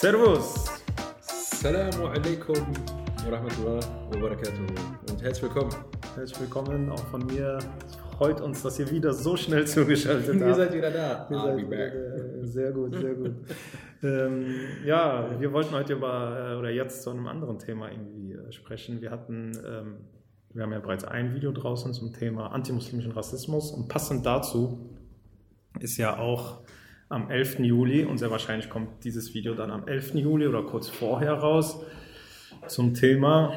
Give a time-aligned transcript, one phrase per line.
[0.00, 0.66] Servus!
[1.28, 3.80] Assalamu alaikum wa rahmatullah
[4.10, 5.74] wa barakatuh und herzlich willkommen.
[6.16, 7.58] Herzlich willkommen auch von mir.
[7.86, 10.40] Es freut uns, dass ihr wieder so schnell zugeschaltet habt.
[10.40, 11.28] Ihr seid wieder da.
[11.30, 11.92] Ihr I'll seid be back.
[11.92, 13.32] wieder- Sehr gut, sehr gut.
[14.02, 14.46] ähm,
[14.86, 19.00] ja, wir wollten heute über, äh, oder jetzt zu einem anderen Thema irgendwie äh, sprechen.
[19.02, 19.96] Wir hatten, ähm,
[20.54, 24.96] wir haben ja bereits ein Video draußen zum Thema antimuslimischen Rassismus und passend dazu
[25.78, 26.62] ist ja auch
[27.10, 27.58] am 11.
[27.58, 30.14] Juli und sehr wahrscheinlich kommt dieses Video dann am 11.
[30.14, 31.82] Juli oder kurz vorher raus
[32.66, 33.52] zum Thema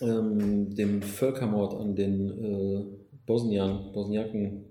[0.00, 2.84] Ähm, dem Völkermord an den äh,
[3.24, 4.64] Bosniern, Bosniaken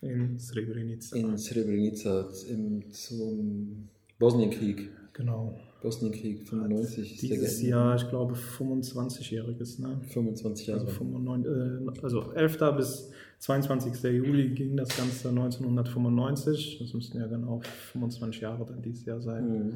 [0.00, 1.16] in Srebrenica.
[1.16, 3.88] in Srebrenica im, zum
[4.18, 4.90] Bosnienkrieg.
[5.12, 5.58] Genau.
[5.82, 7.62] Bosnienkrieg 95 ist Dieses.
[7.62, 10.00] Jahr, ich glaube, 25-jähriges, ne?
[10.08, 10.80] 25 Jahre.
[10.86, 12.58] Also, 95, äh, also 11.
[12.76, 14.02] bis 22.
[14.02, 16.78] Juli ging das Ganze 1995.
[16.80, 17.60] Das müssten ja genau
[17.92, 19.48] 25 Jahre dann dieses Jahr sein.
[19.48, 19.72] Mhm.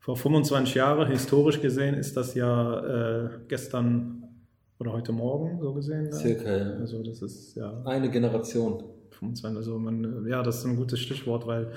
[0.00, 4.22] Vor 25 Jahren, historisch gesehen, ist das ja äh, gestern
[4.78, 6.04] oder heute Morgen so gesehen.
[6.04, 6.12] Ne?
[6.12, 6.70] Circa, ja.
[6.74, 8.84] Also das ist ja Eine Generation.
[9.10, 9.56] 25.
[9.56, 11.72] Also man, ja, das ist ein gutes Stichwort, weil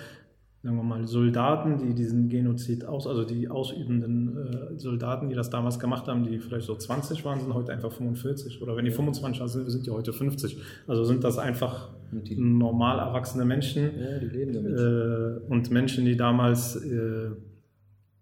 [0.62, 5.50] sagen wir mal Soldaten, die diesen Genozid aus, also die ausübenden äh, Soldaten, die das
[5.50, 8.92] damals gemacht haben, die vielleicht so 20 waren, sind heute einfach 45 oder wenn die
[8.92, 10.58] 25 sind, sind die heute 50.
[10.86, 14.78] Also sind das einfach normal erwachsene Menschen ja, die leben damit.
[14.78, 17.30] äh, und Menschen, die damals äh,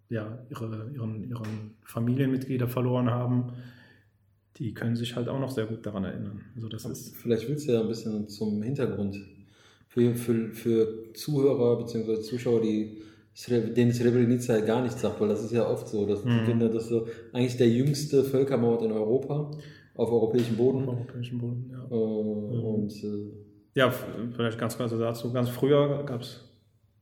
[0.09, 3.53] ja, ihre, ihren, ihren Familienmitglieder verloren haben,
[4.57, 6.41] die können sich halt auch noch sehr gut daran erinnern.
[6.55, 9.17] Also das ist Vielleicht willst du ja ein bisschen zum Hintergrund
[9.87, 12.21] für, für, für Zuhörer bzw.
[12.21, 12.97] Zuschauer, die
[13.75, 16.29] denen Srebrenica gar nichts sagt, weil das ist ja oft so, dass Mhm.
[16.39, 19.51] die Kinder das so eigentlich der jüngste Völkermord in Europa
[19.95, 20.89] auf europäischem auf Boden.
[20.89, 21.69] europäischen Boden.
[21.71, 21.85] Ja.
[21.85, 23.31] Äh, Und äh,
[23.75, 23.91] Ja,
[24.35, 25.31] vielleicht ganz kurz dazu.
[25.31, 26.43] Ganz früher gab es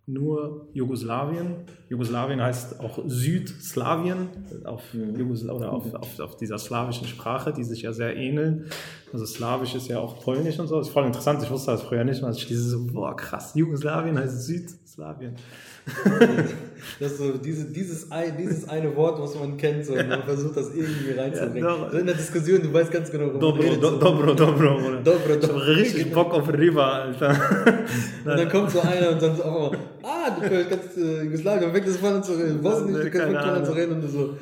[0.08, 1.56] nur Jugoslawien.
[1.90, 4.28] Jugoslawien heißt auch Südslawien
[4.66, 5.16] auf, Mhm.
[5.18, 8.66] Jugosla oder auf, auf, auf dieser slawischen Sprache, die sich ja sehr ähneln.
[9.16, 10.78] Also Slawisch ist ja auch Polnisch und so.
[10.78, 11.42] Das ist voll interessant.
[11.42, 12.22] Ich wusste das früher nicht.
[12.22, 15.38] Und ich lese so, boah, krass, Jugoslawien heißt Südslawien.
[17.00, 20.24] das ist so diese, dieses, ein, dieses eine Wort, was man kennt, so, und man
[20.24, 21.64] versucht das irgendwie reinzubringen.
[21.64, 23.84] Ja, so in der Diskussion, du weißt ganz genau, worum Dobro, du redest.
[23.84, 24.80] do, dobro, dobro.
[25.04, 25.60] Dobro, Ich dobro.
[25.60, 27.30] hab richtig Bock auf Riva, Alter.
[28.26, 29.72] Und dann kommt so einer und dann so, oh,
[30.04, 33.66] ah, du kannst äh, Jugoslawien, weg ist von zu reden, Bosnien, du kannst weg von
[33.66, 34.34] zu reden und du so,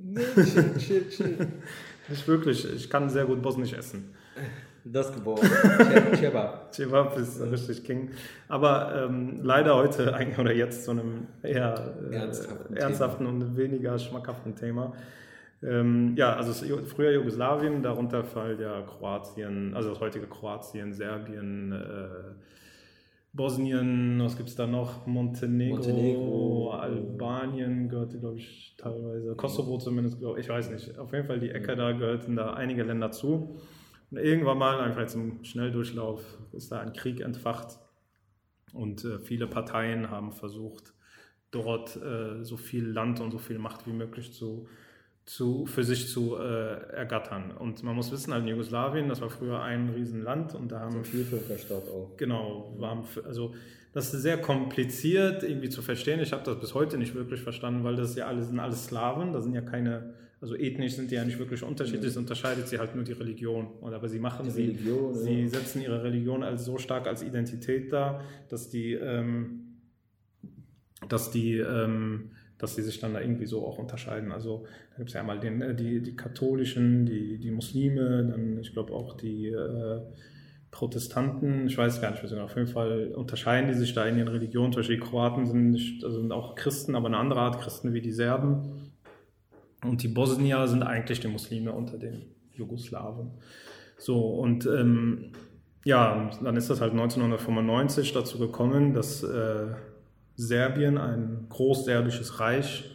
[0.00, 1.36] nee, chill, chill, chill.
[2.08, 2.66] Nicht wirklich.
[2.74, 4.14] Ich kann sehr gut Bosnisch essen.
[4.84, 5.40] Das geboren.
[5.42, 6.72] Che- Chebab.
[6.72, 8.10] Chebab ist richtig King.
[8.48, 13.96] Aber ähm, leider heute eigentlich oder jetzt zu einem eher äh, Ernsthaften ernsthaften und weniger
[13.98, 14.92] schmackhaften Thema.
[15.62, 16.52] Ähm, ja, also
[16.86, 22.34] früher Jugoslawien, darunter fällt ja Kroatien, also das heutige Kroatien, Serbien, äh,
[23.32, 25.06] Bosnien, was gibt es da noch?
[25.06, 26.70] Montenegro, Montenegro.
[26.72, 30.98] Albanien gehörte, glaube ich, teilweise, Kosovo zumindest, glaube ich, ich weiß nicht.
[30.98, 33.60] Auf jeden Fall die Ecke da gehörten da einige Länder zu.
[34.12, 37.78] Und irgendwann mal, einfach im Schnelldurchlauf, ist da ein Krieg entfacht.
[38.74, 40.92] Und äh, viele Parteien haben versucht,
[41.50, 44.68] dort äh, so viel Land und so viel Macht wie möglich zu,
[45.24, 47.52] zu, für sich zu äh, ergattern.
[47.52, 50.96] Und man muss wissen, halt in Jugoslawien, das war früher ein Riesenland und da haben
[50.96, 52.14] Ein Vielvölkerstaat auch.
[52.18, 53.54] Genau, für- also
[53.94, 56.20] das ist sehr kompliziert irgendwie zu verstehen.
[56.20, 59.32] Ich habe das bis heute nicht wirklich verstanden, weil das ja alles sind alles Slawen,
[59.32, 62.80] da sind ja keine, also ethnisch sind die ja nicht wirklich unterschiedlich, es unterscheidet sie
[62.80, 63.68] halt nur die Religion.
[63.80, 65.48] Und aber sie machen Die sie, Religion, sie ja.
[65.48, 69.78] setzen ihre Religion als so stark als Identität dar, dass die, ähm,
[71.08, 74.32] dass die, ähm, dass die sich dann da irgendwie so auch unterscheiden.
[74.32, 78.58] Also da gibt es ja einmal den, äh, die, die katholischen, die, die Muslime, dann
[78.58, 80.00] ich glaube auch die äh,
[80.72, 84.26] Protestanten, ich weiß gar nicht genau, auf jeden Fall unterscheiden die sich da in ihren
[84.26, 84.72] Religionen.
[84.72, 87.92] Zum Beispiel die Kroaten sind, nicht, also sind auch Christen, aber eine andere Art Christen
[87.92, 88.91] wie die Serben.
[89.84, 93.30] Und die Bosnier sind eigentlich die Muslime unter den Jugoslawen.
[93.98, 95.32] So, und ähm,
[95.84, 99.66] ja, dann ist das halt 1995 dazu gekommen, dass äh,
[100.36, 102.90] Serbien ein großserbisches Reich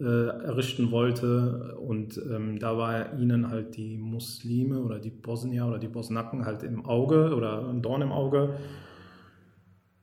[0.00, 5.78] äh, errichten wollte und ähm, da war ihnen halt die Muslime oder die Bosnier oder
[5.78, 8.56] die Bosnaken halt im Auge oder ein Dorn im Auge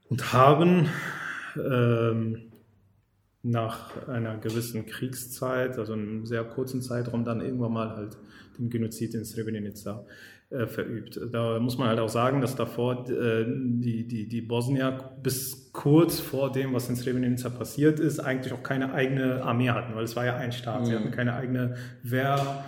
[0.09, 0.87] und haben
[1.57, 2.48] ähm,
[3.43, 8.17] nach einer gewissen Kriegszeit, also einem sehr kurzen Zeitraum, dann irgendwann mal halt
[8.57, 10.03] den Genozid in Srebrenica
[10.49, 11.19] äh, verübt.
[11.31, 16.19] Da muss man halt auch sagen, dass davor äh, die, die, die Bosnier bis kurz
[16.19, 20.15] vor dem, was in Srebrenica passiert ist, eigentlich auch keine eigene Armee hatten, weil es
[20.17, 20.85] war ja ein Staat.
[20.85, 20.95] Sie Mhm.
[20.97, 22.65] hatten keine eigene Wehr,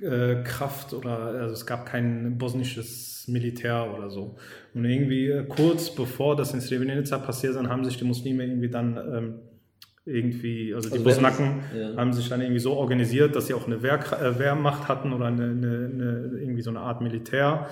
[0.00, 4.36] äh, Kraft oder also es gab kein bosnisches Militär oder so.
[4.74, 8.70] Und irgendwie äh, kurz bevor das in Srebrenica passiert ist, haben sich die Muslime irgendwie
[8.70, 9.34] dann ähm,
[10.04, 12.00] irgendwie, also die Also Bosnaken während- ja.
[12.00, 15.26] haben sich dann irgendwie so organisiert, dass sie auch eine Wehr, äh, Wehrmacht hatten oder
[15.26, 17.68] eine, eine, eine, irgendwie so eine Art Militär.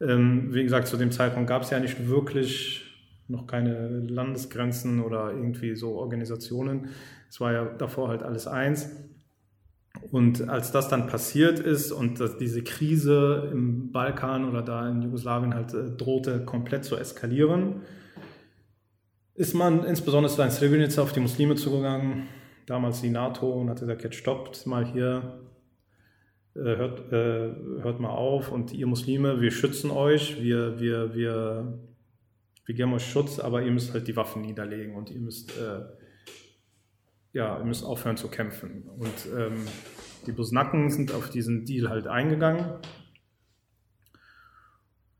[0.00, 2.82] Ähm, wie gesagt, zu dem Zeitpunkt gab es ja nicht wirklich
[3.26, 6.88] noch keine Landesgrenzen oder irgendwie so Organisationen.
[7.28, 8.90] Es war ja davor halt alles eins.
[10.10, 15.02] Und als das dann passiert ist und dass diese Krise im Balkan oder da in
[15.02, 17.82] Jugoslawien halt äh, drohte komplett zu eskalieren,
[19.34, 22.28] ist man insbesondere in Srebrenica auf die Muslime zugegangen,
[22.66, 25.40] damals die NATO, und hat gesagt, jetzt stoppt mal hier,
[26.54, 31.78] äh, hört, äh, hört mal auf und ihr Muslime, wir schützen euch, wir, wir, wir,
[32.64, 35.80] wir geben euch Schutz, aber ihr müsst halt die Waffen niederlegen und ihr müsst, äh,
[37.32, 38.84] ja, ihr müsst aufhören zu kämpfen.
[38.96, 39.66] Und ähm,
[40.26, 42.78] die Bosnaken sind auf diesen Deal halt eingegangen.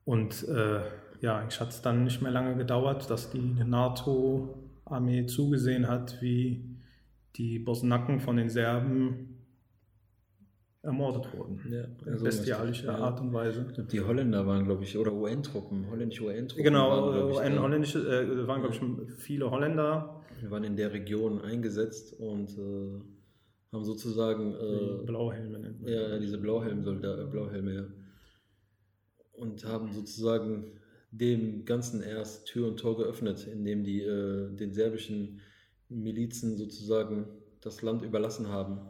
[0.05, 0.81] Und äh,
[1.25, 6.77] ja, eigentlich hat es dann nicht mehr lange gedauert, dass die NATO-Armee zugesehen hat, wie
[7.37, 9.39] die Bosnaken von den Serben
[10.83, 11.61] ermordet wurden.
[11.71, 12.99] Ja, In also bestialischer ja.
[12.99, 13.65] Art und Weise.
[13.91, 16.63] Die Holländer waren, glaube ich, oder UN-Truppen, holländische UN-Truppen.
[16.63, 21.41] Genau, waren, ich, holländische, äh, waren, glaube ich, viele Holländer, Wir waren in der Region
[21.41, 23.01] eingesetzt und äh,
[23.73, 25.91] haben sozusagen äh, Blauhelme nennt man.
[25.91, 27.85] ja, diese äh, Blauhelme, ja.
[29.33, 30.67] Und haben sozusagen
[31.19, 35.41] dem Ganzen erst Tür und Tor geöffnet, indem die äh, den serbischen
[35.89, 37.27] Milizen sozusagen
[37.61, 38.81] das Land überlassen haben.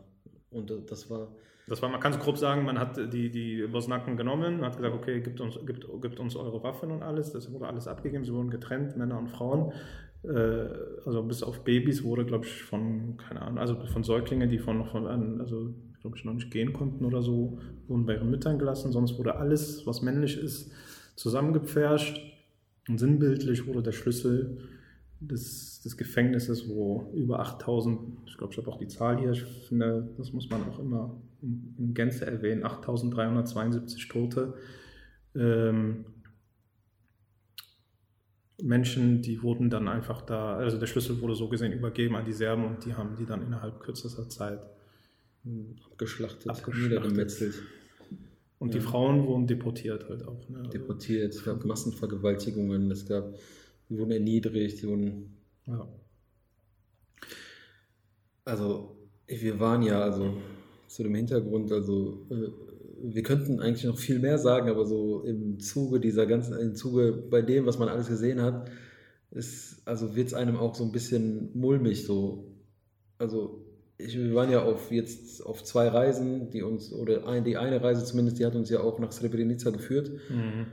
[0.51, 1.35] Und äh, das war
[1.69, 4.95] Das war, man kann es grob sagen, man hat die, die Bosnaken genommen, hat gesagt,
[4.95, 7.33] okay, gibt uns, gibt, gibt uns eure Waffen und alles.
[7.33, 9.73] Das wurde alles abgegeben, sie wurden getrennt, Männer und Frauen.
[10.23, 10.69] Äh,
[11.05, 14.87] also bis auf Babys wurde, glaube ich, von, keine Ahnung, also von Säuglingen, die von,
[14.87, 15.07] von
[15.41, 18.93] also glaube ich, noch nicht gehen konnten oder so, wurden bei ihren Müttern gelassen.
[18.93, 20.71] Sonst wurde alles, was männlich ist,
[21.17, 22.21] zusammengepfercht.
[22.89, 24.59] Und sinnbildlich wurde der Schlüssel
[25.21, 29.43] des, des Gefängnisses, wo über 8000, ich glaube, ich habe auch die Zahl hier, ich
[29.69, 34.55] finde, das muss man auch immer in, in Gänze erwähnen, 8372 Tote.
[35.35, 36.05] Ähm,
[38.63, 42.33] Menschen, die wurden dann einfach da, also der Schlüssel wurde so gesehen übergeben an die
[42.33, 44.61] Serben und die haben die dann innerhalb kürzester Zeit.
[45.85, 46.83] abgeschlachtet, Abgeschlachtet.
[46.83, 47.55] niedergemetzelt,
[48.65, 48.85] Und die Ja.
[48.85, 50.49] Frauen wurden deportiert halt auch.
[50.49, 50.61] Ne?
[50.61, 51.35] Also, deportiert.
[51.35, 53.35] Es gab Massenvergewaltigungen, es gab,
[53.91, 55.87] die wurden erniedrigt, die wurden ja.
[58.47, 58.97] Also,
[59.27, 60.39] wir waren ja, also
[60.89, 62.49] zu dem Hintergrund, also äh,
[63.03, 67.13] wir könnten eigentlich noch viel mehr sagen, aber so im Zuge dieser ganzen, im Zuge
[67.13, 68.71] bei dem, was man alles gesehen hat,
[69.31, 72.47] ist, also wird es einem auch so ein bisschen mulmig so.
[73.19, 73.64] Also,
[73.99, 77.83] ich, wir waren ja auf jetzt auf zwei Reisen, die uns, oder ein, die eine
[77.83, 80.11] Reise zumindest, die hat uns ja auch nach Srebrenica geführt.
[80.29, 80.67] Mhm.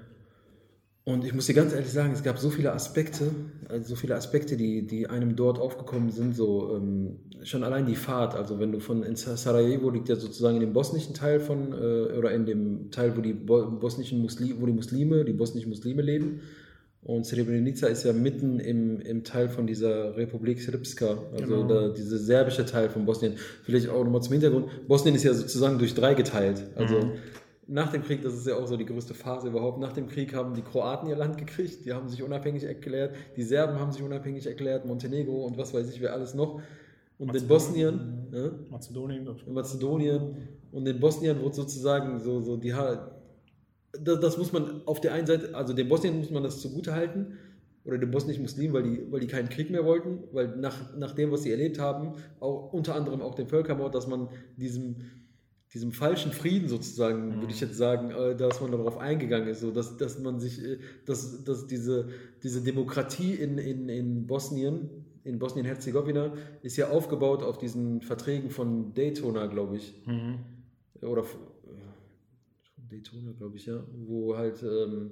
[1.03, 3.31] Und ich muss dir ganz ehrlich sagen, es gab so viele Aspekte,
[3.67, 7.95] also so viele Aspekte, die, die einem dort aufgekommen sind, so ähm, schon allein die
[7.95, 11.39] Fahrt, also wenn du von in Sa- Sarajevo liegt ja sozusagen in dem bosnischen Teil
[11.39, 15.33] von, äh, oder in dem Teil, wo die Bo bosnischen Muslime, wo die Muslime, die
[15.33, 16.41] bosnischen Muslime leben.
[17.03, 21.89] Und Srebrenica ist ja mitten im, im Teil von dieser Republik Srpska, also Genau.
[21.89, 23.33] dieser serbische Teil von Bosnien.
[23.63, 26.63] Vielleicht auch nochmal zum Hintergrund, Bosnien ist ja sozusagen durch drei geteilt.
[26.75, 27.11] Also Mhm.
[27.67, 30.35] nach dem Krieg, das ist ja auch so die größte Phase überhaupt, nach dem Krieg
[30.35, 34.03] haben die Kroaten ihr Land gekriegt, die haben sich unabhängig erklärt, die Serben haben sich
[34.03, 36.61] unabhängig erklärt, Montenegro und was weiß ich, wer alles noch.
[37.17, 39.47] Und den Bosnien, ne, Mazedonien, ich.
[39.47, 40.21] in Mazedonien
[40.71, 42.73] und den Bosnien wurde sozusagen so, so die
[43.93, 46.93] das, das muss man auf der einen Seite, also den Bosnien muss man das zugute
[46.93, 47.37] halten,
[47.83, 51.13] oder den bosnischen Muslimen, weil die, weil die keinen Krieg mehr wollten, weil nach, nach
[51.13, 54.97] dem, was sie erlebt haben, auch unter anderem auch den Völkermord, dass man diesem,
[55.73, 57.41] diesem falschen Frieden sozusagen, Mhm.
[57.41, 60.63] würde ich jetzt sagen, äh, dass man darauf eingegangen ist, so dass, dass man sich,
[60.63, 62.09] äh, dass, dass diese,
[62.43, 64.89] diese Demokratie in, in, in Bosnien,
[65.23, 70.35] in Bosnien-Herzegowina, ist ja aufgebaut auf diesen Verträgen von Daytona, glaube ich Mhm.
[71.01, 71.23] oder
[72.91, 75.11] Daytona, glaube ich, ja, wo halt ähm,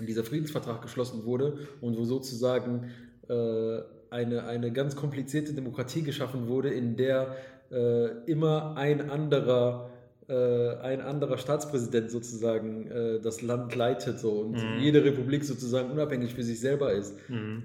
[0.00, 2.90] dieser Friedensvertrag geschlossen wurde und wo sozusagen
[3.28, 3.78] äh,
[4.10, 7.36] eine, eine ganz komplizierte Demokratie geschaffen wurde, in der
[7.70, 9.90] äh, immer ein anderer
[10.28, 14.80] äh, ein anderer Staatspräsident sozusagen äh, das Land leitet so und Mhm.
[14.80, 17.14] jede Republik sozusagen unabhängig für sich selber ist.
[17.28, 17.62] Mhm.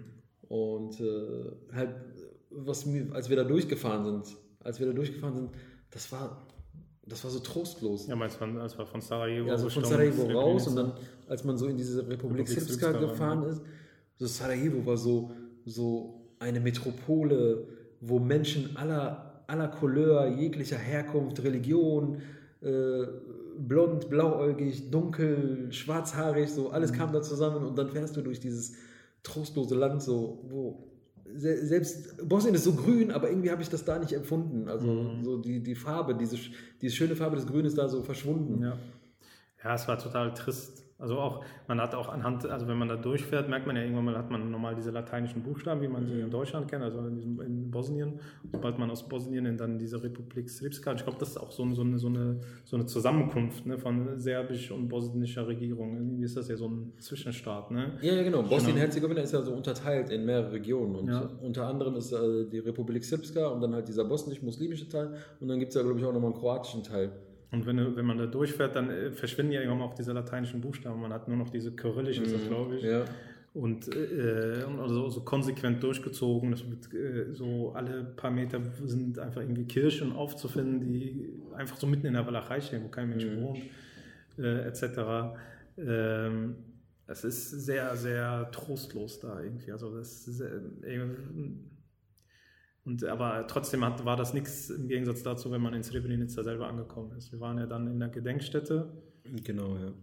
[0.48, 1.90] Und äh, halt,
[2.52, 5.50] was mir, als wir da durchgefahren sind, als wir da durchgefahren sind,
[5.90, 6.46] das war,
[7.12, 8.08] das war so trostlos.
[8.08, 10.94] Ja, meinst du, von- als wir von Sarajevo Ja, also von Sarajevo raus und dann,
[11.28, 13.62] als man so in diese Republik Republik Srpska Srpska gefahren ist,
[14.18, 15.32] so Sarajevo war so,
[15.66, 17.68] so eine Metropole,
[18.00, 22.18] wo Menschen aller, aller Couleur, jeglicher Herkunft, Religion,
[22.62, 23.04] äh,
[23.60, 28.74] blond, blauäugig, dunkel, schwarzhaarig, so alles kam da zusammen und dann fährst du durch dieses
[29.24, 30.88] trostlose Land, so, wo
[31.36, 34.68] selbst Bosnien ist so grün, aber irgendwie habe ich das da nicht empfunden.
[34.68, 35.24] Also mhm.
[35.24, 36.38] so die, die Farbe, diese,
[36.82, 38.64] diese schöne Farbe des Grünes da so verschwunden.
[38.64, 38.78] Ja.
[39.64, 40.81] ja, es war total trist.
[41.02, 44.06] Also auch, man hat auch anhand, also wenn man da durchfährt, merkt man ja irgendwann
[44.06, 47.16] mal, hat man normal diese lateinischen Buchstaben, wie man sie in Deutschland kennt, also in,
[47.16, 48.20] diesem, in Bosnien.
[48.52, 51.68] Sobald man aus Bosnien in dann diese Republik Srpska, ich glaube, das ist auch so,
[51.74, 55.96] so, eine, so, eine, so eine Zusammenkunft ne, von serbisch und bosnischer Regierung.
[55.96, 57.72] Irgendwie ist das ja so ein Zwischenstaat.
[57.72, 57.94] Ne?
[58.02, 58.44] Ja, ja, genau.
[58.44, 60.96] Bosnien-Herzegowina ist ja so unterteilt in mehrere Regionen.
[60.96, 61.28] Und ja.
[61.42, 65.16] unter anderem ist äh, die Republik Srpska und dann halt dieser bosnisch-muslimische Teil.
[65.40, 67.12] Und dann gibt es ja, glaube ich, auch nochmal einen kroatischen Teil.
[67.52, 71.02] Und wenn, wenn man da durchfährt, dann äh, verschwinden ja irgendwann auch diese lateinischen Buchstaben.
[71.02, 72.84] Man hat nur noch diese kyrillische, mhm, glaube ich.
[72.84, 73.04] Ja.
[73.54, 76.52] Und äh, also so konsequent durchgezogen.
[76.52, 81.88] Das wird, äh, so alle paar Meter sind einfach irgendwie Kirchen aufzufinden, die einfach so
[81.88, 83.42] mitten in der Walachei stehen, wo kein Mensch mhm.
[83.42, 83.60] wohnt,
[84.38, 85.36] äh, etc.
[85.78, 86.56] Ähm,
[87.08, 89.74] es ist sehr, sehr trostlos da irgendwie.
[89.74, 90.62] Also das ist, äh,
[92.84, 96.68] und, aber trotzdem hat, war das nichts im Gegensatz dazu, wenn man in Srebrenica selber
[96.68, 97.32] angekommen ist.
[97.32, 98.92] Wir waren ja dann in der Gedenkstätte.
[99.44, 99.94] Genau, ja.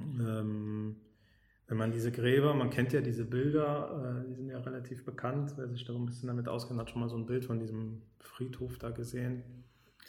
[0.00, 0.96] Ähm,
[1.66, 5.54] wenn man diese Gräber, man kennt ja diese Bilder, äh, die sind ja relativ bekannt.
[5.56, 8.02] Wer sich da ein bisschen damit auskennt, hat schon mal so ein Bild von diesem
[8.18, 9.42] Friedhof da gesehen.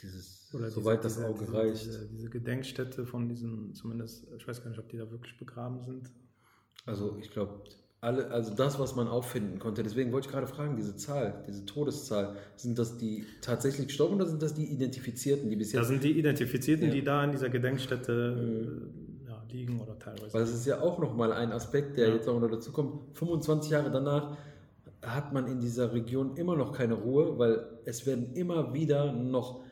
[0.02, 1.86] Dieses, Oder soweit das Auge diese, reicht.
[1.86, 5.80] Diese, diese, Gedenkstätte von diesen, zumindest, ich weiß gar nicht, ob die da wirklich begraben
[5.80, 6.10] sind.
[6.84, 7.64] Also ich glaube,
[8.06, 9.82] alle, also das, was man auffinden konnte.
[9.82, 14.26] Deswegen wollte ich gerade fragen, diese Zahl, diese Todeszahl, sind das die tatsächlich gestorben oder
[14.26, 15.80] sind das die Identifizierten, die bis jetzt...
[15.82, 16.94] Das sind die Identifizierten, ja.
[16.94, 19.26] die da in dieser Gedenkstätte mhm.
[19.28, 20.32] ja, liegen oder teilweise.
[20.32, 22.14] Weil das ist ja auch nochmal ein Aspekt, der ja.
[22.14, 23.18] jetzt auch noch dazu kommt.
[23.18, 24.36] 25 Jahre danach
[25.02, 29.64] hat man in dieser Region immer noch keine Ruhe, weil es werden immer wieder noch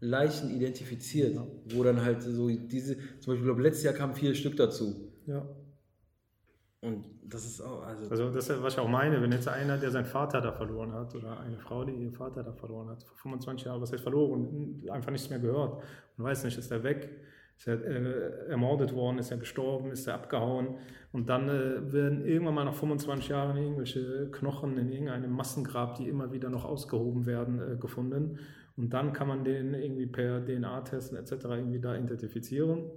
[0.00, 4.34] Leichen identifiziert, wo dann halt so diese, zum Beispiel, ich glaube, letztes Jahr kamen vier
[4.34, 5.12] Stück dazu.
[5.26, 5.46] Ja.
[6.82, 8.10] Und das ist auch, also.
[8.10, 10.92] Also, das ist, was ich auch meine, wenn jetzt einer, der seinen Vater da verloren
[10.92, 14.02] hat, oder eine Frau, die ihren Vater da verloren hat, vor 25 Jahren, was heißt
[14.02, 15.80] verloren und einfach nichts mehr gehört
[16.16, 17.08] und weiß nicht, ist er weg,
[17.56, 20.78] ist er äh, ermordet worden, ist er gestorben, ist er abgehauen
[21.12, 26.08] und dann äh, werden irgendwann mal nach 25 Jahren irgendwelche Knochen in irgendeinem Massengrab, die
[26.08, 28.40] immer wieder noch ausgehoben werden, äh, gefunden
[28.76, 31.44] und dann kann man den irgendwie per DNA-Testen etc.
[31.44, 32.90] irgendwie da identifizieren.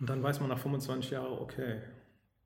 [0.00, 1.80] Und dann weiß man nach 25 Jahren, okay,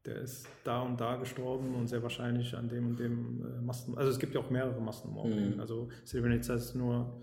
[0.05, 3.97] der ist da und da gestorben und sehr wahrscheinlich an dem und dem äh, Masten.
[3.97, 5.35] Also es gibt ja auch mehrere Massenmorde.
[5.35, 5.61] Mhm.
[5.61, 7.21] Also Srebrenica ist nur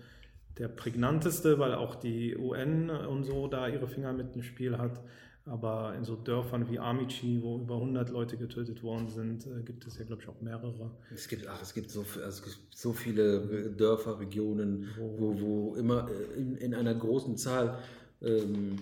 [0.58, 5.02] der prägnanteste, weil auch die UN und so da ihre Finger mit im Spiel hat.
[5.46, 9.86] Aber in so Dörfern wie Amici, wo über 100 Leute getötet worden sind, äh, gibt
[9.86, 10.90] es ja, glaube ich, auch mehrere.
[11.12, 15.74] Es gibt, ach, es gibt so, also es gibt so viele Dörfer, Regionen, wo, wo,
[15.76, 17.78] immer äh, in, in, einer großen Zahl
[18.22, 18.76] ähm,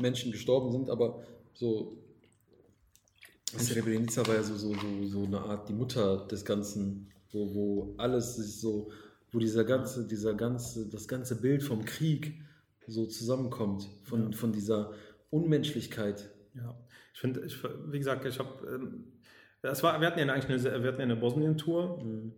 [0.00, 1.98] Menschen gestorben sind, aber so
[3.56, 7.94] Srebrenica war ja so, so, so, so eine Art die Mutter des Ganzen, wo, wo
[7.96, 8.90] alles sich so,
[9.30, 12.42] wo dieser ganze, dieser ganze, das ganze Bild vom Krieg
[12.86, 14.36] so zusammenkommt, von, ja.
[14.36, 14.92] von dieser
[15.30, 16.30] Unmenschlichkeit.
[16.54, 16.78] Ja,
[17.12, 19.04] ich finde, ich, wie gesagt, ich habe, ähm,
[19.62, 22.32] das war, wir hatten ja eigentlich eine, wir hatten ja eine Bosnien-Tour mhm.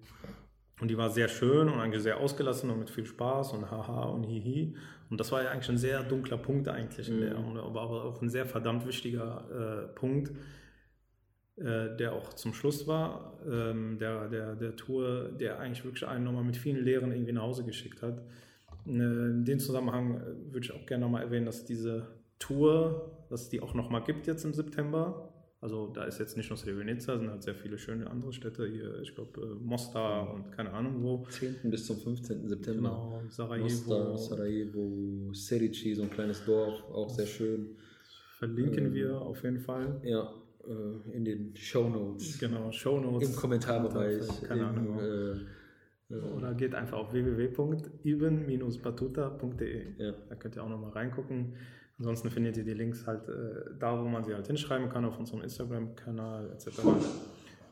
[0.81, 4.05] und die war sehr schön und eigentlich sehr ausgelassen und mit viel Spaß und haha
[4.05, 4.77] und hihi.
[5.11, 7.21] Und das war ja eigentlich ein sehr dunkler Punkt eigentlich, mhm.
[7.21, 10.33] der, aber auch ein sehr verdammt wichtiger äh, Punkt
[11.61, 16.25] äh, der auch zum Schluss war, ähm, der, der, der Tour, der eigentlich wirklich einen
[16.25, 18.23] nochmal mit vielen Lehren irgendwie nach Hause geschickt hat.
[18.87, 22.07] Äh, in dem Zusammenhang äh, würde ich auch gerne nochmal erwähnen, dass diese
[22.39, 25.35] Tour, dass es die auch nochmal gibt jetzt im September.
[25.61, 28.99] Also da ist jetzt nicht nur Srebrenica, sind halt sehr viele schöne andere Städte hier,
[29.03, 31.27] ich glaube Mostar und keine Ahnung wo.
[31.29, 31.71] 10.
[31.71, 32.49] bis zum 15.
[32.49, 32.89] September.
[32.89, 33.65] Genau, Sarajevo.
[33.65, 37.77] Mostar, Sarajevo, Serici, so ein kleines Dorf, auch sehr schön.
[38.39, 40.01] Verlinken ähm, wir auf jeden Fall.
[40.03, 40.33] Ja,
[40.67, 42.39] äh, in den Show Notes.
[42.39, 43.31] Genau, Show Notes.
[43.31, 44.43] Im Kommentarbereich.
[44.43, 44.99] Keine Ahnung.
[44.99, 45.37] Äh,
[46.11, 49.85] äh, oder geht einfach auf www.iben-batuta.de.
[49.99, 50.13] Ja.
[50.29, 51.55] Da könnt ihr auch nochmal reingucken.
[51.99, 55.19] Ansonsten findet ihr die Links halt äh, da, wo man sie halt hinschreiben kann, auf
[55.19, 56.81] unserem Instagram-Kanal etc.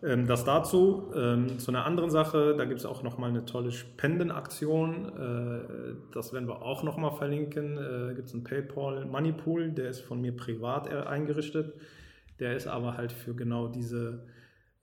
[0.03, 1.11] Ähm, das dazu.
[1.17, 5.07] Ähm, zu einer anderen Sache, da gibt es auch nochmal eine tolle Spendenaktion.
[5.07, 5.61] Äh,
[6.13, 7.79] das werden wir auch nochmal verlinken.
[7.79, 11.73] Äh, gibt es einen PayPal Moneypool, der ist von mir privat eingerichtet.
[12.41, 14.27] Der ist aber halt für genau diese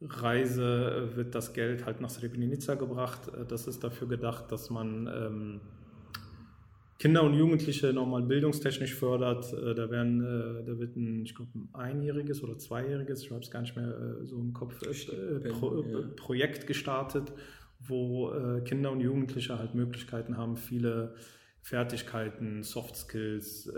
[0.02, 3.30] Reise, äh, wird das Geld halt nach Srebrenica gebracht.
[3.30, 5.62] Äh, das ist dafür gedacht, dass man ähm,
[7.00, 9.54] Kinder und Jugendliche nochmal bildungstechnisch fördert.
[9.54, 13.52] Äh, da, werden, da wird ein, ich glaube, ein einjähriges oder zweijähriges, ich habe es
[13.52, 14.80] gar nicht mehr so im Kopf,
[15.60, 15.84] Pro,
[16.16, 17.32] Projekt gestartet,
[17.80, 18.32] wo
[18.64, 21.14] Kinder und Jugendliche halt Möglichkeiten haben, viele
[21.62, 23.72] Fertigkeiten, Soft Skills,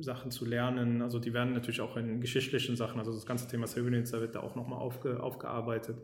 [0.00, 1.02] Sachen zu lernen.
[1.02, 4.40] Also die werden natürlich auch in geschichtlichen Sachen, also das ganze Thema Srebrenica wird da
[4.40, 5.96] auch nochmal aufge, aufgearbeitet.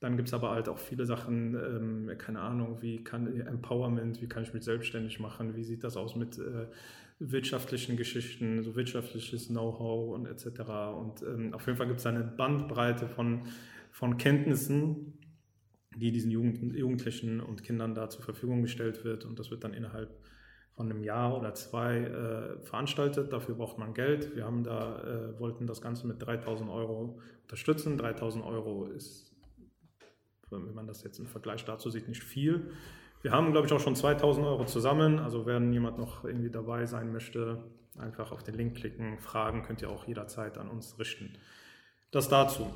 [0.00, 4.26] Dann gibt es aber halt auch viele Sachen, ähm, keine Ahnung, wie kann Empowerment, wie
[4.26, 6.66] kann ich mich selbstständig machen, wie sieht das aus mit äh,
[7.18, 10.46] wirtschaftlichen Geschichten, so wirtschaftliches Know-how und etc.
[10.98, 13.42] Und ähm, auf jeden Fall gibt es eine Bandbreite von,
[13.90, 15.18] von Kenntnissen,
[15.96, 19.24] die diesen Jugend, Jugendlichen und Kindern da zur Verfügung gestellt wird.
[19.24, 20.10] Und das wird dann innerhalb
[20.76, 23.32] von einem Jahr oder zwei äh, veranstaltet.
[23.32, 24.34] Dafür braucht man Geld.
[24.34, 27.96] Wir haben da, äh, wollten das Ganze mit 3000 Euro unterstützen.
[27.96, 29.34] 3000 Euro ist
[30.50, 32.70] wenn man das jetzt im Vergleich dazu sieht, nicht viel.
[33.22, 35.18] Wir haben, glaube ich, auch schon 2000 Euro zusammen.
[35.18, 37.64] Also wenn jemand noch irgendwie dabei sein möchte,
[37.98, 39.18] einfach auf den Link klicken.
[39.18, 41.32] Fragen könnt ihr auch jederzeit an uns richten.
[42.10, 42.66] Das dazu.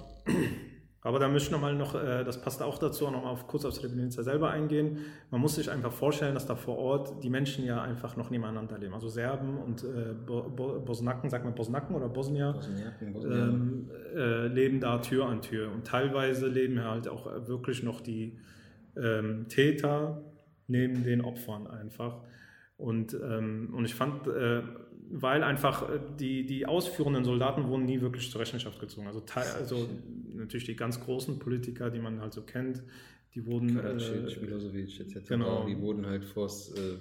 [1.08, 3.46] Aber da müssen wir mal noch, äh, das passt auch dazu, auch noch mal auf,
[3.46, 4.98] kurz auf Srebrenica selber eingehen.
[5.30, 8.76] Man muss sich einfach vorstellen, dass da vor Ort die Menschen ja einfach noch nebeneinander
[8.76, 8.92] leben.
[8.92, 13.36] Also Serben und äh, Bo Bo Bosnaken, sagt man Bosnaken oder Bosnier, Bosniaken, Bosnier.
[13.36, 15.72] Ähm, äh, leben da Tür an Tür.
[15.72, 18.38] Und teilweise leben halt auch wirklich noch die
[18.94, 20.20] ähm, Täter
[20.66, 22.18] neben den Opfern einfach.
[22.76, 24.60] Und, ähm, und ich fand, äh,
[25.10, 29.06] weil einfach äh, die, die ausführenden Soldaten wurden nie wirklich zur Rechenschaft gezogen.
[29.06, 29.88] Also, also
[30.34, 32.82] natürlich die ganz großen Politiker, die man halt so kennt,
[33.34, 33.76] die wurden.
[33.76, 35.28] Karadzic, äh, Milosevic etc.
[35.28, 35.66] Genau.
[35.66, 36.98] Die wurden halt vor das äh,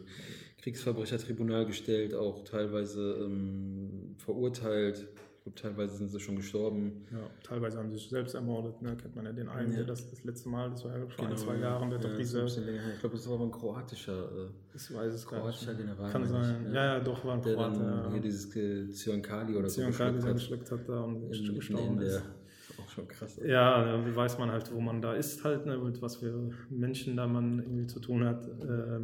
[0.62, 5.08] Kriegsverbrechertribunal gestellt, auch teilweise ähm, verurteilt
[5.48, 7.06] glaube, teilweise sind sie schon gestorben.
[7.12, 8.82] Ja, teilweise haben sie sich selbst ermordet.
[8.82, 8.96] Ne?
[8.98, 9.78] Kennt man ja den einen, ja.
[9.78, 11.30] der das, das letzte Mal, das war ja vor genau.
[11.30, 12.46] ein, zwei Jahren, der ja, doch diese.
[12.46, 14.32] Ich glaube, das war aber ein kroatischer.
[14.32, 16.12] Äh, ich weiß es kroatischer General.
[16.12, 16.66] Kann sein.
[16.68, 16.74] Ja.
[16.74, 17.80] ja, ja, doch, war ein der Kroate.
[17.80, 19.82] Dann hier dieses äh, Zyankali oder so.
[19.82, 22.24] Zyankali, der geschluckt hat da und in, gestorben ist.
[22.80, 23.40] Auch schon krass.
[23.44, 25.78] Ja, wie weiß man halt, wo man da ist, halt, ne?
[25.78, 28.48] mit was für Menschen da man irgendwie zu tun hat.
[28.48, 29.00] Äh,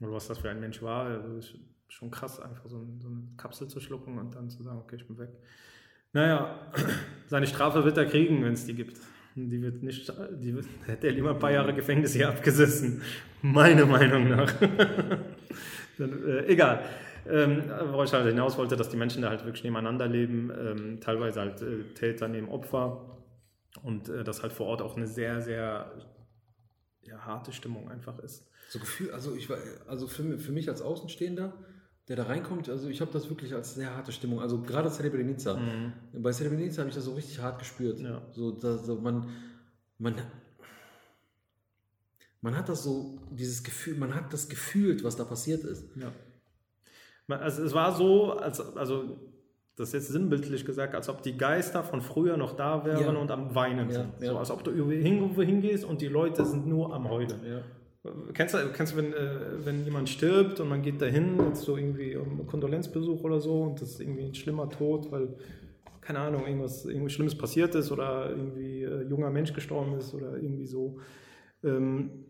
[0.00, 1.06] oder was das für ein Mensch war.
[1.06, 1.56] Also
[1.94, 5.06] schon krass, einfach so, so, eine Kapsel zu schlucken und dann zu sagen, okay, ich
[5.06, 5.30] bin weg.
[6.12, 6.72] Naja,
[7.28, 9.00] seine Strafe wird er kriegen, wenn es die gibt.
[9.36, 13.02] Die wird nicht, die wird, hätte er lieber ein paar Jahre Gefängnis hier abgesessen.
[13.42, 14.52] Meiner Meinung nach.
[15.98, 16.84] dann, äh, egal.
[17.26, 21.00] Ähm, worauf ich halt hinaus wollte, dass die Menschen da halt wirklich nebeneinander leben, ähm,
[21.00, 23.18] teilweise halt äh, Täter neben Opfer
[23.82, 25.90] und äh, dass halt vor Ort auch eine sehr, sehr
[27.02, 28.46] ja, harte Stimmung einfach ist.
[28.68, 31.54] So Gefühl, also ich war, also für, für mich als Außenstehender,
[32.08, 34.40] der da reinkommt, also ich habe das wirklich als sehr harte Stimmung.
[34.40, 35.56] Also gerade Srebrenica.
[35.56, 35.92] Mhm.
[36.22, 37.98] Bei Srebrenica habe ich das so richtig hart gespürt.
[38.00, 38.22] Ja.
[38.32, 39.28] So, da, so man,
[39.98, 40.14] man,
[42.42, 45.86] man hat das so, dieses Gefühl, man hat das gefühlt, was da passiert ist.
[45.96, 46.12] Ja.
[47.26, 49.16] Also es war so, als, also
[49.76, 53.20] das ist jetzt sinnbildlich gesagt, als ob die Geister von früher noch da wären ja.
[53.20, 54.20] und am Weinen ja, sind.
[54.20, 57.40] So, als ob du irgendwo hingehst und die Leute sind nur am Heulen.
[58.34, 61.76] Kennst du, kennst du wenn, äh, wenn jemand stirbt und man geht dahin, jetzt so
[61.76, 65.34] irgendwie um Kondolenzbesuch oder so und das ist irgendwie ein schlimmer Tod, weil,
[66.02, 70.36] keine Ahnung, irgendwas irgendwie Schlimmes passiert ist oder irgendwie äh, junger Mensch gestorben ist oder
[70.36, 71.00] irgendwie so.
[71.62, 72.26] Ähm,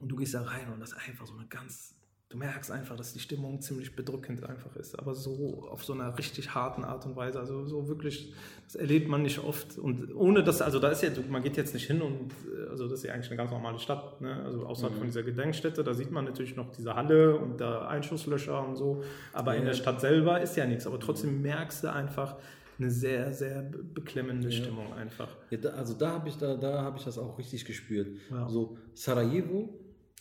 [0.00, 1.96] und du gehst da rein und das ist einfach so eine ganz
[2.30, 6.18] du merkst einfach, dass die Stimmung ziemlich bedrückend einfach ist, aber so auf so einer
[6.18, 8.32] richtig harten Art und Weise, also so wirklich,
[8.64, 11.74] das erlebt man nicht oft und ohne das, also da ist ja, man geht jetzt
[11.74, 14.42] nicht hin und, äh, also das ist ja eigentlich eine ganz normale Stadt, ne?
[14.44, 14.98] also außerhalb mhm.
[14.98, 19.04] von dieser Gedenkstätte, da sieht man natürlich noch diese Halle und da Einschusslöcher und so,
[19.32, 19.60] aber ja.
[19.60, 22.36] in der Stadt selber ist ja nichts, aber trotzdem merkst du einfach,
[22.76, 24.62] eine sehr, sehr beklemmende ja.
[24.62, 25.28] Stimmung einfach.
[25.50, 28.08] Ja, da, also da habe ich, da, da hab ich das auch richtig gespürt.
[28.32, 28.48] Ja.
[28.48, 29.68] So Sarajevo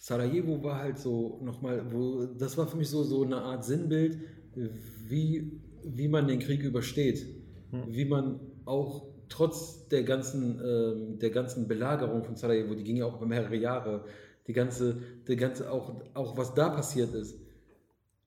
[0.04, 4.18] Sarajevo war halt so nochmal, wo, das war für mich so, so eine Art Sinnbild,
[5.08, 7.26] wie, wie man den Krieg übersteht.
[7.72, 7.84] Hm.
[7.88, 13.06] Wie man auch trotz der ganzen, äh, der ganzen Belagerung von Sarajevo, die ging ja
[13.06, 14.04] auch über mehrere Jahre,
[14.46, 17.39] die ganze, die ganze auch, auch was da passiert ist.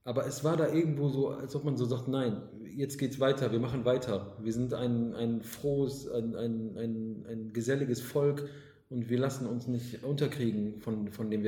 [0.02, 2.40] Aber es war da irgendwo so, als ob man so sagt, nein,
[2.74, 4.38] jetzt geht's weiter, wir machen weiter.
[4.40, 8.48] Wir sind ein, ein frohes, ein, ein, ein, ein geselliges Volk
[8.88, 11.42] und wir lassen uns nicht unterkriegen von, von dem,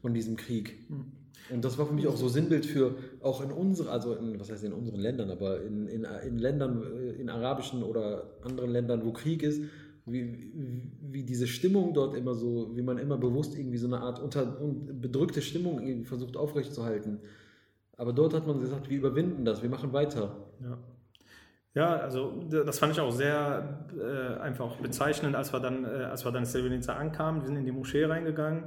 [0.00, 0.88] von diesem Krieg.
[0.88, 1.12] Mhm.
[1.50, 4.50] Und das war für mich auch so Sinnbild für, auch in unseren, also in, was
[4.50, 6.82] heißt in unseren Ländern, aber in, in, in Ländern,
[7.18, 9.62] in arabischen oder anderen Ländern, wo Krieg ist,
[10.06, 10.52] wie,
[11.00, 14.46] wie diese Stimmung dort immer so, wie man immer bewusst irgendwie so eine Art unter,
[14.46, 17.20] bedrückte Stimmung irgendwie versucht aufrechtzuerhalten.
[17.96, 20.48] Aber dort hat man gesagt, wir überwinden das, wir machen weiter.
[20.62, 20.78] Ja.
[21.74, 26.24] Ja, also das fand ich auch sehr äh, einfach bezeichnend, als wir dann, äh, als
[26.24, 27.42] wir dann in Srebrenica ankamen.
[27.42, 28.64] Wir sind in die Moschee reingegangen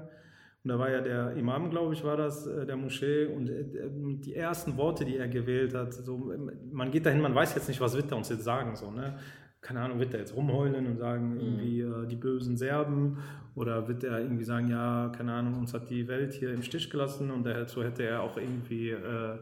[0.63, 3.65] und da war ja der Imam, glaube ich, war das, äh, der Moschee und äh,
[3.91, 6.31] die ersten Worte, die er gewählt hat, so,
[6.71, 9.17] man geht dahin, man weiß jetzt nicht, was wird er uns jetzt sagen, so, ne?
[9.59, 11.39] Keine Ahnung, wird er jetzt rumheulen und sagen, mhm.
[11.39, 13.17] irgendwie äh, die bösen Serben
[13.55, 16.89] oder wird er irgendwie sagen, ja, keine Ahnung, uns hat die Welt hier im Stich
[16.89, 19.37] gelassen und dazu hätte er auch irgendwie äh,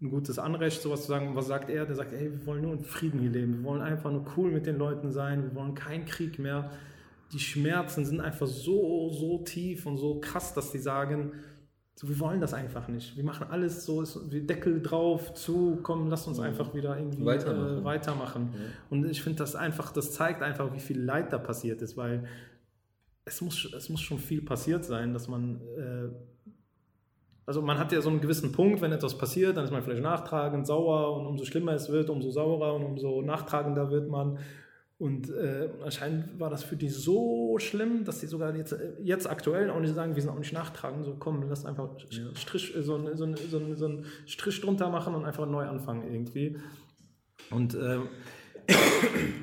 [0.00, 1.28] ein gutes Anrecht, sowas zu sagen.
[1.28, 1.86] Und was sagt er?
[1.86, 3.58] Der sagt, ey, wir wollen nur in Frieden hier leben.
[3.58, 5.42] Wir wollen einfach nur cool mit den Leuten sein.
[5.42, 6.70] Wir wollen keinen Krieg mehr.
[7.32, 11.32] Die Schmerzen sind einfach so, so tief und so krass, dass die sagen,
[11.98, 13.16] so, wir wollen das einfach nicht.
[13.16, 17.78] Wir machen alles so, wir Deckel drauf, zu, komm, lass uns einfach wieder irgendwie weitermachen.
[17.78, 18.50] Äh, weitermachen.
[18.52, 18.60] Ja.
[18.90, 22.24] Und ich finde das einfach, das zeigt einfach, wie viel Leid da passiert ist, weil
[23.24, 26.10] es muss, es muss schon viel passiert sein, dass man äh,
[27.46, 30.02] also man hat ja so einen gewissen Punkt, wenn etwas passiert, dann ist man vielleicht
[30.02, 34.38] nachtragend, sauer und umso schlimmer es wird, umso saurer und umso nachtragender wird man.
[34.98, 39.28] Und äh, anscheinend war das für die so schlimm, dass sie sogar jetzt, äh, jetzt
[39.28, 41.90] aktuell auch nicht sagen, wir sind auch nicht nachtragend, so komm, lass einfach
[42.34, 46.56] Strich, äh, so, so, so, so einen Strich drunter machen und einfach neu anfangen irgendwie.
[47.50, 47.98] Und äh,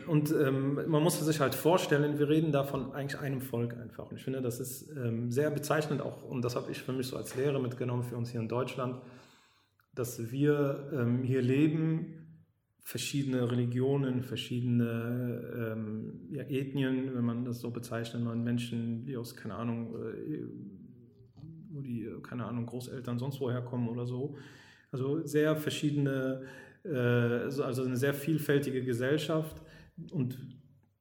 [0.07, 4.09] und ähm, man muss sich halt vorstellen, wir reden da von eigentlich einem Volk einfach.
[4.09, 7.07] Und ich finde, das ist ähm, sehr bezeichnend auch, und das habe ich für mich
[7.07, 9.01] so als Lehre mitgenommen für uns hier in Deutschland,
[9.95, 12.23] dass wir ähm, hier leben,
[12.83, 19.35] verschiedene Religionen, verschiedene ähm, ja, Ethnien, wenn man das so bezeichnet, man Menschen, die aus,
[19.35, 20.45] keine Ahnung, äh,
[21.71, 24.35] wo die, keine Ahnung, Großeltern sonst woher kommen oder so.
[24.91, 26.43] Also sehr verschiedene
[26.85, 29.61] also eine sehr vielfältige Gesellschaft
[30.11, 30.37] und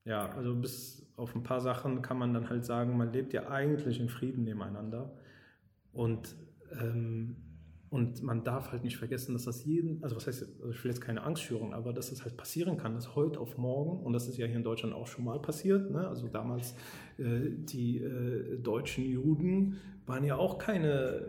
[0.04, 3.48] ja, also bis auf ein paar Sachen kann man dann halt sagen, man lebt ja
[3.48, 5.12] eigentlich in Frieden nebeneinander
[5.92, 6.34] und
[6.80, 7.36] ähm,
[7.92, 10.90] und man darf halt nicht vergessen, dass das jeden, also was heißt, also ich will
[10.90, 14.28] jetzt keine Angstschürung, aber dass es halt passieren kann, dass heute auf morgen, und das
[14.28, 16.08] ist ja hier in Deutschland auch schon mal passiert, ne?
[16.08, 16.74] also damals
[17.18, 21.26] äh, die äh, deutschen Juden waren ja auch keine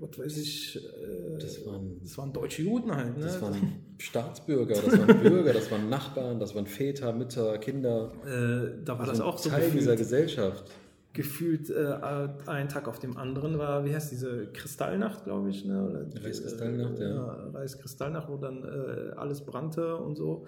[0.00, 3.16] was weiß ich, äh, das, waren, das waren deutsche Juden halt.
[3.16, 3.24] Ne?
[3.24, 3.56] Das waren
[3.98, 8.12] Staatsbürger, das waren Bürger, das waren Nachbarn, das waren Väter, Mütter, Kinder.
[8.24, 10.70] Äh, da war das, das auch so Teil gefühlt, dieser Gesellschaft.
[11.12, 11.98] Gefühlt äh,
[12.46, 15.84] ein Tag auf dem anderen war, wie heißt diese Kristallnacht, glaube ich, ne?
[15.84, 17.08] Oder, Reiskristallnacht, ja.
[17.08, 17.50] ja.
[17.52, 20.46] Reiskristallnacht, wo dann äh, alles brannte und so.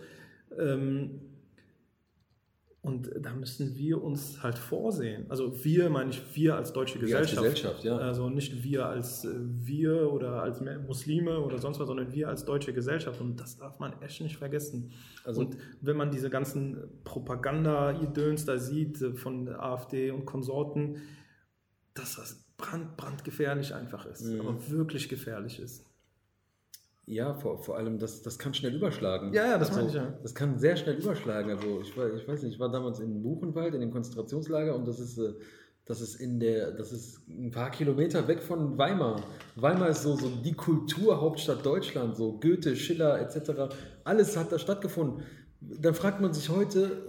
[0.58, 1.20] Ähm,
[2.82, 5.26] und da müssen wir uns halt vorsehen.
[5.28, 7.36] Also wir meine ich wir als deutsche Gesellschaft.
[7.36, 7.98] Als Gesellschaft ja.
[7.98, 12.46] Also nicht wir als äh, wir oder als Muslime oder sonst was, sondern wir als
[12.46, 13.20] deutsche Gesellschaft.
[13.20, 14.92] Und das darf man echt nicht vergessen.
[15.24, 21.02] Also und wenn man diese ganzen Propaganda-Idöns da sieht äh, von AfD und Konsorten,
[21.92, 24.24] dass das brand, brandgefährlich einfach ist.
[24.24, 24.40] Mhm.
[24.40, 25.84] Aber wirklich gefährlich ist.
[27.06, 29.32] Ja, vor, vor allem, das, das kann schnell überschlagen.
[29.32, 30.18] Ja, ja, das also, meine ich ja.
[30.22, 31.50] Das kann sehr schnell überschlagen.
[31.50, 35.00] Also ich, ich weiß nicht, ich war damals in Buchenwald, in dem Konzentrationslager und das
[35.00, 35.32] ist, äh,
[35.86, 39.24] das ist in der, das ist ein paar Kilometer weg von Weimar.
[39.56, 43.74] Weimar ist so, so die Kulturhauptstadt Deutschland, so Goethe, Schiller etc.
[44.04, 45.24] Alles hat da stattgefunden.
[45.60, 47.02] Dann fragt man sich heute,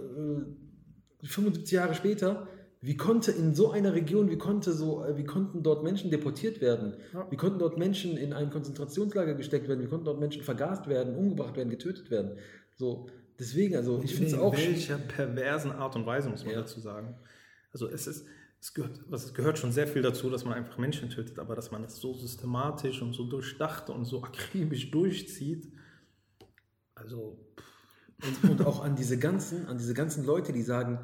[1.22, 2.48] 75 äh, Jahre später,
[2.84, 6.60] wie konnte in so einer Region, wie, konnte so, äh, wie konnten dort Menschen deportiert
[6.60, 6.96] werden?
[7.12, 7.30] Ja.
[7.30, 9.84] Wie konnten dort Menschen in ein Konzentrationslager gesteckt werden?
[9.84, 12.38] Wie konnten dort Menschen vergast werden, umgebracht werden, getötet werden?
[12.74, 14.52] So, deswegen, also ich finde es auch.
[14.52, 16.60] In welcher perversen Art und Weise, muss man ja.
[16.60, 17.14] dazu sagen.
[17.72, 18.26] Also es ist,
[18.60, 21.70] es gehört, es gehört schon sehr viel dazu, dass man einfach Menschen tötet, aber dass
[21.70, 25.72] man das so systematisch und so durchdacht und so akribisch durchzieht,
[26.96, 27.38] also.
[28.24, 31.00] Und, und auch an diese ganzen, an diese ganzen Leute, die sagen,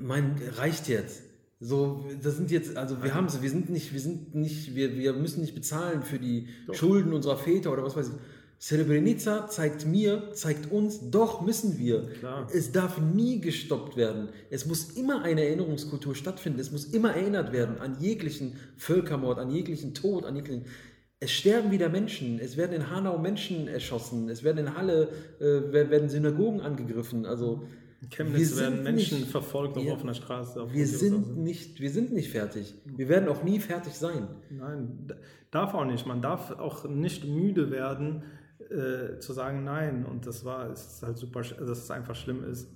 [0.00, 1.22] mein, reicht jetzt.
[1.58, 4.96] So, das sind jetzt, also wir haben sie, wir sind nicht, wir sind nicht, wir,
[4.96, 6.74] wir müssen nicht bezahlen für die doch.
[6.74, 8.14] Schulden unserer Väter oder was weiß ich.
[8.58, 12.08] Srebrenica zeigt mir, zeigt uns, doch müssen wir.
[12.20, 12.48] Klar.
[12.52, 14.30] Es darf nie gestoppt werden.
[14.50, 16.58] Es muss immer eine Erinnerungskultur stattfinden.
[16.58, 20.64] Es muss immer erinnert werden an jeglichen Völkermord, an jeglichen Tod, an jeglichen.
[21.20, 22.38] Es sterben wieder Menschen.
[22.38, 24.30] Es werden in Hanau Menschen erschossen.
[24.30, 27.26] Es werden in Halle äh, werden Synagogen angegriffen.
[27.26, 27.66] Also
[28.06, 30.62] in Chemnitz werden Menschen nicht, verfolgt auf offener Straße.
[30.62, 32.74] Auf wir, sind nicht, wir sind nicht fertig.
[32.84, 34.28] Wir werden auch nie fertig sein.
[34.50, 35.12] Nein,
[35.50, 36.06] darf auch nicht.
[36.06, 38.22] Man darf auch nicht müde werden,
[38.70, 40.04] äh, zu sagen Nein.
[40.06, 42.68] Und das war, es ist halt super, dass es einfach schlimm ist.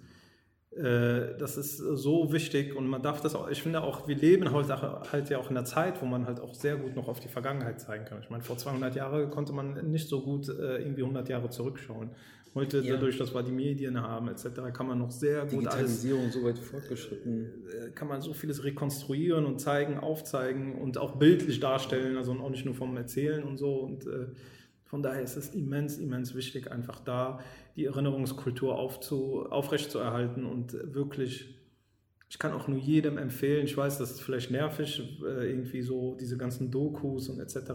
[0.72, 4.52] Äh, das ist so wichtig und man darf das auch, ich finde auch, wir leben
[4.52, 7.18] heute halt ja auch in einer Zeit, wo man halt auch sehr gut noch auf
[7.18, 8.20] die Vergangenheit zeigen kann.
[8.22, 12.10] Ich meine, vor 200 Jahren konnte man nicht so gut äh, irgendwie 100 Jahre zurückschauen.
[12.52, 12.94] Heute, ja.
[12.94, 16.42] dadurch, dass wir die Medien haben, etc., kann man noch sehr gut Digitalisierung alles, so
[16.42, 17.46] weit fortgeschritten.
[17.68, 22.50] Äh, kann man so vieles rekonstruieren und zeigen, aufzeigen und auch bildlich darstellen, also auch
[22.50, 23.76] nicht nur vom Erzählen und so.
[23.76, 24.26] Und äh,
[24.84, 27.38] von daher ist es immens, immens wichtig, einfach da
[27.76, 31.59] die Erinnerungskultur aufzu, aufrechtzuerhalten und wirklich
[32.30, 36.14] ich kann auch nur jedem empfehlen, ich weiß, das ist vielleicht nervig, äh, irgendwie so
[36.14, 37.72] diese ganzen Dokus und etc.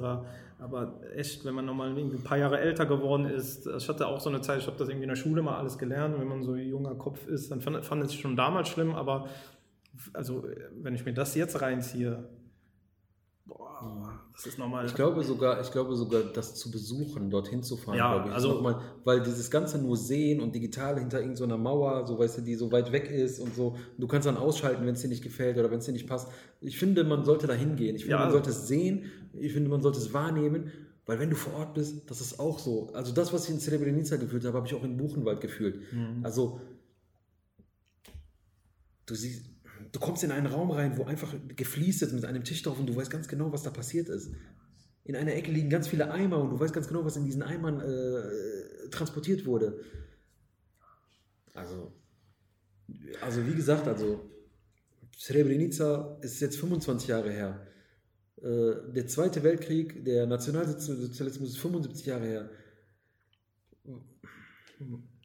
[0.59, 4.29] Aber echt, wenn man nochmal ein paar Jahre älter geworden ist, ich hatte auch so
[4.29, 6.53] eine Zeit, ich habe das irgendwie in der Schule mal alles gelernt, wenn man so
[6.53, 9.27] ein junger Kopf ist, dann fand, fand es schon damals schlimm, aber
[10.13, 10.47] also
[10.81, 12.23] wenn ich mir das jetzt reinziehe,
[13.43, 14.85] boah, Das ist nochmal.
[14.85, 18.35] Ich glaube sogar, ich glaube sogar, das zu besuchen, dorthin zu fahren, Ja, glaube ich,
[18.35, 22.41] also- nochmal, weil dieses Ganze nur sehen und digital hinter irgendeiner Mauer, so weißt du,
[22.41, 25.23] die so weit weg ist und so, du kannst dann ausschalten, wenn es dir nicht
[25.23, 26.27] gefällt oder wenn es dir nicht passt.
[26.59, 27.95] Ich finde, man sollte da hingehen.
[27.95, 28.23] Ich finde, Ja.
[28.23, 29.05] man sollte es sehen,
[29.39, 30.69] ich finde, man sollte es wahrnehmen,
[31.05, 32.89] weil wenn du vor Ort bist, das ist auch so.
[32.93, 35.81] Also das, was ich in Srebrenica gefühlt habe, habe ich auch in Buchenwald gefühlt.
[36.23, 36.59] Also
[39.05, 39.45] du siehst,
[39.91, 42.87] du kommst in einen Raum rein, wo einfach gefliest ist mit einem Tisch drauf und
[42.87, 44.31] du weißt ganz genau, was da passiert ist.
[45.03, 47.43] In einer Ecke liegen ganz viele Eimer und du weißt ganz genau, was in diesen
[47.43, 49.79] Eimern äh, transportiert wurde.
[51.53, 51.93] Also,
[53.21, 54.29] also wie gesagt, also
[55.17, 57.67] Srebrenica ist jetzt 25 Jahre her.
[58.41, 62.49] Äh, der Zweite Weltkrieg, der Nationalsozialismus ist 75 Jahre her.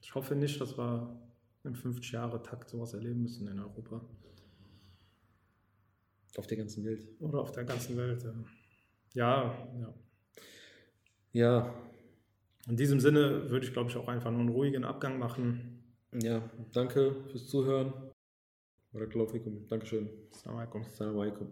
[0.01, 1.19] Ich hoffe nicht, dass wir
[1.65, 4.01] im 50-Jahre-Takt sowas erleben müssen in Europa
[6.41, 7.07] Auf der ganzen Welt.
[7.21, 8.25] oder auf der ganzen Welt.
[9.13, 9.95] Ja, ja.
[11.33, 11.75] Ja,
[12.67, 15.83] In diesem Sinne würde ich, glaube ich, auch einfach nur einen ruhigen Abgang machen.
[16.13, 16.41] ja,
[16.73, 17.93] danke fürs Zuhören.
[18.93, 19.67] Barakallahu fikum.
[19.69, 20.09] Dankeschön.
[20.33, 20.81] Assalamu alaikum.
[20.83, 21.47] Assalamu alaikum.